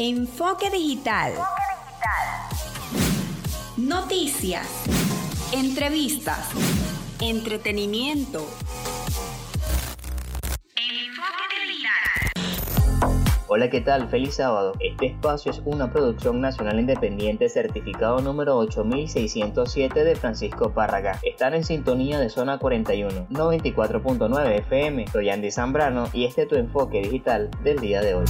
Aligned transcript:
Enfoque 0.00 0.70
digital. 0.70 1.32
Noticias. 3.76 4.84
Entrevistas. 5.52 6.50
Entretenimiento. 7.20 8.46
Hola, 13.48 13.70
¿qué 13.70 13.80
tal? 13.80 14.08
Feliz 14.08 14.36
sábado. 14.36 14.74
Este 14.78 15.06
espacio 15.06 15.50
es 15.50 15.62
una 15.64 15.90
producción 15.90 16.40
nacional 16.40 16.78
independiente 16.78 17.48
certificado 17.48 18.20
número 18.20 18.56
8607 18.56 20.04
de 20.04 20.14
Francisco 20.14 20.72
Párraga. 20.72 21.18
Están 21.24 21.54
en 21.54 21.64
sintonía 21.64 22.20
de 22.20 22.28
zona 22.28 22.58
41, 22.58 23.26
94.9 23.30 24.58
FM. 24.60 25.08
Soy 25.08 25.30
Andy 25.30 25.50
Zambrano 25.50 26.08
y 26.12 26.26
este 26.26 26.42
es 26.42 26.48
tu 26.48 26.54
enfoque 26.54 27.02
digital 27.02 27.50
del 27.64 27.80
día 27.80 28.00
de 28.00 28.14
hoy. 28.14 28.26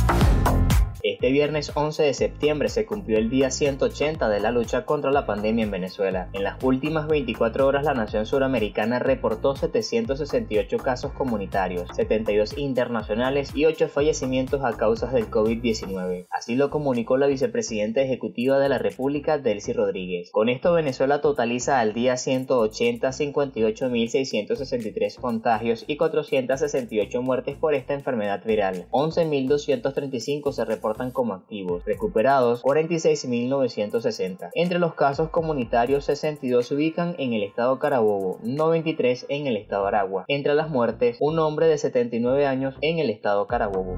Este 1.02 1.30
viernes 1.30 1.70
11 1.74 2.02
de 2.02 2.12
septiembre 2.12 2.68
se 2.68 2.84
cumplió 2.84 3.16
el 3.18 3.30
día 3.30 3.52
180 3.52 4.28
de 4.28 4.41
la 4.41 4.50
lucha 4.50 4.84
contra 4.84 5.12
la 5.12 5.27
pandemia 5.27 5.62
en 5.64 5.70
Venezuela. 5.70 6.28
En 6.32 6.42
las 6.42 6.60
últimas 6.64 7.06
24 7.06 7.64
horas 7.66 7.84
la 7.84 7.95
nación 7.95 8.27
suramericana 8.27 8.98
reportó 8.98 9.54
768 9.54 10.76
casos 10.78 11.12
comunitarios, 11.12 11.88
72 11.95 12.59
internacionales 12.59 13.52
y 13.54 13.66
8 13.66 13.88
fallecimientos 13.88 14.64
a 14.64 14.76
causa 14.76 15.06
del 15.06 15.30
COVID-19. 15.30 16.26
Así 16.30 16.56
lo 16.56 16.70
comunicó 16.70 17.16
la 17.16 17.28
vicepresidenta 17.28 18.02
ejecutiva 18.02 18.59
de 18.59 18.68
la 18.68 18.78
República, 18.78 19.38
Delcy 19.38 19.73
Rodríguez. 19.73 20.32
Con 20.32 20.48
esto 20.48 20.73
Venezuela 20.73 21.20
totaliza 21.20 21.78
al 21.78 21.95
día 21.95 22.16
180 22.16 23.09
58.663 23.09 25.20
contagios 25.20 25.84
y 25.87 25.96
468 25.96 27.23
muertes 27.23 27.56
por 27.56 27.74
esta 27.74 27.95
enfermedad 27.95 28.42
viral. 28.45 28.88
11.235 28.90 30.52
se 30.52 30.65
como 31.12 31.34
activos, 31.34 31.84
recuperados 31.84 32.62
46.960. 32.62 34.51
Entre 34.54 34.79
los 34.79 34.95
casos 34.95 35.30
comunitarios, 35.30 36.04
62 36.07 36.66
se 36.66 36.74
ubican 36.74 37.15
en 37.18 37.32
el 37.35 37.43
estado 37.43 37.79
Carabobo, 37.79 38.38
93 38.43 39.27
en 39.29 39.46
el 39.46 39.57
estado 39.57 39.87
Aragua. 39.87 40.24
Entre 40.29 40.54
las 40.54 40.71
muertes, 40.71 41.18
un 41.21 41.38
hombre 41.38 41.66
de 41.66 41.79
79 41.79 42.46
años 42.46 42.74
en 42.80 42.99
el 42.99 43.10
estado 43.10 43.46
Carabobo. 43.46 43.95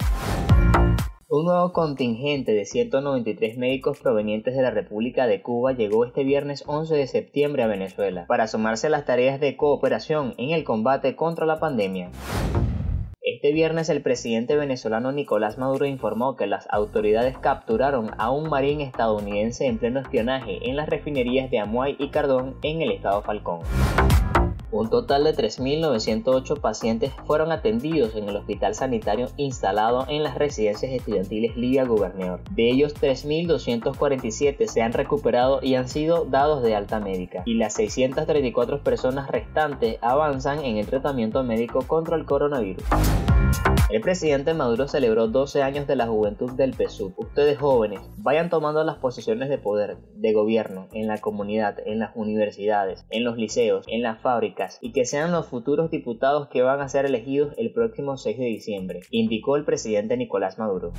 Un 1.28 1.44
nuevo 1.44 1.72
contingente 1.72 2.52
de 2.52 2.64
193 2.64 3.56
médicos 3.56 4.00
provenientes 4.00 4.56
de 4.56 4.62
la 4.62 4.72
República 4.72 5.28
de 5.28 5.42
Cuba 5.42 5.70
llegó 5.72 6.04
este 6.04 6.24
viernes 6.24 6.64
11 6.66 6.96
de 6.96 7.06
septiembre 7.06 7.62
a 7.62 7.68
Venezuela 7.68 8.26
para 8.26 8.48
sumarse 8.48 8.88
a 8.88 8.90
las 8.90 9.04
tareas 9.04 9.38
de 9.38 9.56
cooperación 9.56 10.34
en 10.38 10.50
el 10.50 10.64
combate 10.64 11.14
contra 11.14 11.46
la 11.46 11.60
pandemia. 11.60 12.10
Este 13.42 13.54
viernes 13.54 13.88
el 13.88 14.02
presidente 14.02 14.54
venezolano 14.54 15.12
Nicolás 15.12 15.56
Maduro 15.56 15.86
informó 15.86 16.36
que 16.36 16.46
las 16.46 16.66
autoridades 16.68 17.38
capturaron 17.38 18.10
a 18.18 18.30
un 18.30 18.50
marín 18.50 18.82
estadounidense 18.82 19.64
en 19.64 19.78
pleno 19.78 20.00
espionaje 20.00 20.68
en 20.68 20.76
las 20.76 20.90
refinerías 20.90 21.50
de 21.50 21.58
Amuay 21.58 21.96
y 21.98 22.10
Cardón 22.10 22.56
en 22.60 22.82
el 22.82 22.90
estado 22.90 23.22
Falcón. 23.22 23.60
Un 24.72 24.88
total 24.88 25.24
de 25.24 25.34
3.908 25.34 26.60
pacientes 26.60 27.12
fueron 27.26 27.50
atendidos 27.50 28.14
en 28.14 28.28
el 28.28 28.36
hospital 28.36 28.76
sanitario 28.76 29.28
instalado 29.36 30.06
en 30.08 30.22
las 30.22 30.36
residencias 30.36 30.92
estudiantiles 30.92 31.56
Liga 31.56 31.84
Gubernador. 31.84 32.40
De 32.50 32.70
ellos, 32.70 32.94
3.247 32.94 34.66
se 34.68 34.82
han 34.82 34.92
recuperado 34.92 35.58
y 35.60 35.74
han 35.74 35.88
sido 35.88 36.24
dados 36.24 36.62
de 36.62 36.76
alta 36.76 37.00
médica, 37.00 37.42
y 37.46 37.54
las 37.54 37.74
634 37.74 38.84
personas 38.84 39.28
restantes 39.28 39.98
avanzan 40.02 40.64
en 40.64 40.76
el 40.76 40.86
tratamiento 40.86 41.42
médico 41.42 41.82
contra 41.88 42.16
el 42.16 42.24
coronavirus. 42.24 42.84
El 43.90 44.00
presidente 44.02 44.54
Maduro 44.54 44.86
celebró 44.86 45.26
12 45.26 45.64
años 45.64 45.88
de 45.88 45.96
la 45.96 46.06
juventud 46.06 46.52
del 46.52 46.74
PSUV. 46.74 47.12
Ustedes 47.16 47.58
jóvenes, 47.58 48.00
vayan 48.18 48.48
tomando 48.48 48.84
las 48.84 48.98
posiciones 48.98 49.48
de 49.48 49.58
poder, 49.58 49.96
de 50.14 50.32
gobierno, 50.32 50.86
en 50.92 51.08
la 51.08 51.18
comunidad, 51.18 51.76
en 51.84 51.98
las 51.98 52.12
universidades, 52.14 53.04
en 53.10 53.24
los 53.24 53.36
liceos, 53.36 53.84
en 53.88 54.02
las 54.02 54.20
fábricas, 54.20 54.59
y 54.80 54.92
que 54.92 55.04
sean 55.04 55.32
los 55.32 55.46
futuros 55.46 55.90
diputados 55.90 56.48
que 56.48 56.62
van 56.62 56.80
a 56.80 56.88
ser 56.88 57.06
elegidos 57.06 57.54
el 57.56 57.72
próximo 57.72 58.16
6 58.16 58.38
de 58.38 58.44
diciembre, 58.44 59.00
indicó 59.10 59.56
el 59.56 59.64
presidente 59.64 60.16
Nicolás 60.16 60.58
Maduro. 60.58 60.92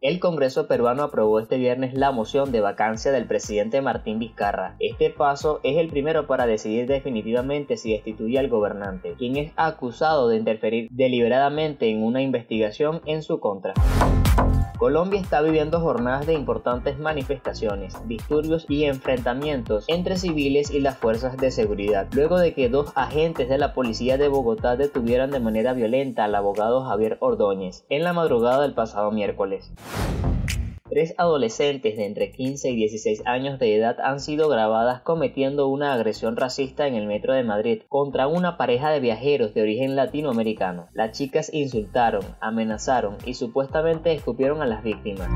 El 0.00 0.18
Congreso 0.18 0.66
peruano 0.66 1.04
aprobó 1.04 1.38
este 1.38 1.58
viernes 1.58 1.94
la 1.94 2.10
moción 2.10 2.50
de 2.50 2.60
vacancia 2.60 3.12
del 3.12 3.28
presidente 3.28 3.80
Martín 3.80 4.18
Vizcarra. 4.18 4.74
Este 4.80 5.10
paso 5.10 5.60
es 5.62 5.76
el 5.76 5.88
primero 5.88 6.26
para 6.26 6.44
decidir 6.46 6.88
definitivamente 6.88 7.76
si 7.76 7.92
destituye 7.92 8.38
al 8.40 8.48
gobernante, 8.48 9.14
quien 9.16 9.36
es 9.36 9.52
acusado 9.54 10.28
de 10.28 10.38
interferir 10.38 10.88
deliberadamente 10.90 11.88
en 11.88 12.02
una 12.02 12.20
investigación 12.20 13.00
en 13.06 13.22
su 13.22 13.38
contra. 13.38 13.74
Colombia 14.82 15.20
está 15.20 15.40
viviendo 15.42 15.78
jornadas 15.80 16.26
de 16.26 16.32
importantes 16.32 16.98
manifestaciones, 16.98 17.94
disturbios 18.08 18.66
y 18.68 18.84
enfrentamientos 18.84 19.84
entre 19.86 20.16
civiles 20.16 20.72
y 20.72 20.80
las 20.80 20.98
fuerzas 20.98 21.36
de 21.36 21.52
seguridad, 21.52 22.08
luego 22.12 22.36
de 22.36 22.52
que 22.52 22.68
dos 22.68 22.90
agentes 22.96 23.48
de 23.48 23.58
la 23.58 23.74
policía 23.74 24.18
de 24.18 24.26
Bogotá 24.26 24.74
detuvieran 24.76 25.30
de 25.30 25.38
manera 25.38 25.72
violenta 25.72 26.24
al 26.24 26.34
abogado 26.34 26.82
Javier 26.84 27.16
Ordóñez 27.20 27.84
en 27.90 28.02
la 28.02 28.12
madrugada 28.12 28.62
del 28.62 28.74
pasado 28.74 29.12
miércoles. 29.12 29.70
Tres 30.92 31.14
adolescentes 31.16 31.96
de 31.96 32.04
entre 32.04 32.32
15 32.32 32.68
y 32.68 32.76
16 32.76 33.22
años 33.24 33.58
de 33.58 33.74
edad 33.74 33.98
han 33.98 34.20
sido 34.20 34.50
grabadas 34.50 35.00
cometiendo 35.00 35.68
una 35.68 35.94
agresión 35.94 36.36
racista 36.36 36.86
en 36.86 36.94
el 36.94 37.06
metro 37.06 37.32
de 37.32 37.44
Madrid 37.44 37.80
contra 37.88 38.26
una 38.26 38.58
pareja 38.58 38.90
de 38.90 39.00
viajeros 39.00 39.54
de 39.54 39.62
origen 39.62 39.96
latinoamericano. 39.96 40.90
Las 40.92 41.16
chicas 41.16 41.48
insultaron, 41.54 42.22
amenazaron 42.42 43.16
y 43.24 43.32
supuestamente 43.32 44.12
escupieron 44.12 44.60
a 44.60 44.66
las 44.66 44.82
víctimas. 44.82 45.30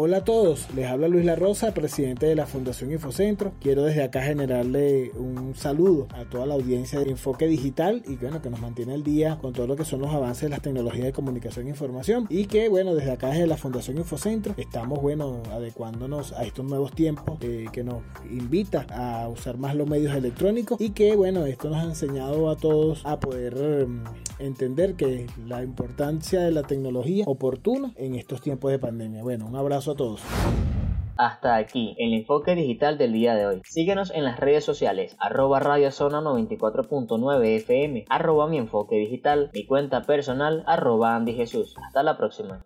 Hola 0.00 0.18
a 0.18 0.24
todos, 0.24 0.72
les 0.76 0.86
habla 0.86 1.08
Luis 1.08 1.24
La 1.24 1.34
Rosa, 1.34 1.74
presidente 1.74 2.26
de 2.26 2.36
la 2.36 2.46
Fundación 2.46 2.92
Infocentro. 2.92 3.54
Quiero 3.60 3.82
desde 3.82 4.04
acá 4.04 4.22
generarle 4.22 5.10
un 5.16 5.56
saludo 5.56 6.06
a 6.14 6.24
toda 6.24 6.46
la 6.46 6.54
audiencia 6.54 7.00
de 7.00 7.10
Enfoque 7.10 7.48
Digital 7.48 8.04
y 8.06 8.14
bueno, 8.14 8.40
que 8.40 8.48
nos 8.48 8.60
mantiene 8.60 8.94
al 8.94 9.02
día 9.02 9.38
con 9.42 9.52
todo 9.52 9.66
lo 9.66 9.74
que 9.74 9.84
son 9.84 10.00
los 10.00 10.14
avances 10.14 10.42
de 10.42 10.50
las 10.50 10.62
tecnologías 10.62 11.04
de 11.04 11.12
comunicación 11.12 11.66
e 11.66 11.70
información 11.70 12.28
y 12.30 12.44
que 12.44 12.68
bueno, 12.68 12.94
desde 12.94 13.10
acá 13.10 13.30
desde 13.30 13.48
la 13.48 13.56
Fundación 13.56 13.98
Infocentro 13.98 14.54
estamos 14.56 15.02
bueno, 15.02 15.42
adecuándonos 15.50 16.30
a 16.30 16.44
estos 16.44 16.64
nuevos 16.64 16.92
tiempos 16.92 17.36
eh, 17.40 17.66
que 17.72 17.82
nos 17.82 18.02
invita 18.30 18.86
a 18.90 19.26
usar 19.26 19.58
más 19.58 19.74
los 19.74 19.88
medios 19.88 20.14
electrónicos 20.14 20.80
y 20.80 20.90
que 20.90 21.16
bueno, 21.16 21.44
esto 21.44 21.70
nos 21.70 21.78
ha 21.78 21.82
enseñado 21.82 22.50
a 22.50 22.56
todos 22.56 23.04
a 23.04 23.18
poder 23.18 23.88
mm, 23.88 24.04
entender 24.38 24.94
que 24.94 25.26
la 25.44 25.64
importancia 25.64 26.40
de 26.40 26.52
la 26.52 26.62
tecnología 26.62 27.24
oportuna 27.26 27.92
en 27.96 28.14
estos 28.14 28.40
tiempos 28.40 28.70
de 28.70 28.78
pandemia. 28.78 29.24
Bueno, 29.24 29.46
un 29.46 29.56
todos. 29.94 30.22
Hasta 31.18 31.56
aquí 31.56 31.96
el 31.98 32.14
enfoque 32.14 32.54
digital 32.54 32.96
del 32.96 33.12
día 33.12 33.34
de 33.34 33.46
hoy. 33.46 33.62
Síguenos 33.64 34.12
en 34.12 34.22
las 34.22 34.38
redes 34.38 34.64
sociales, 34.64 35.16
arroba 35.18 35.58
radiozona 35.58 36.20
94.9 36.20 37.44
FM, 37.56 38.04
arroba 38.08 38.46
mi 38.46 38.58
enfoque 38.58 38.96
digital, 38.96 39.50
mi 39.52 39.66
cuenta 39.66 40.02
personal, 40.02 40.62
arroba 40.66 41.16
Andy 41.16 41.34
Jesús. 41.34 41.74
Hasta 41.84 42.04
la 42.04 42.16
próxima. 42.16 42.64